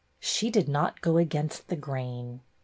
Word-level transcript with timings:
She 0.19 0.49
did 0.49 0.67
not 0.67 1.01
go 1.01 1.17
against 1.17 1.67
the 1.67 1.75
grain. 1.75 2.41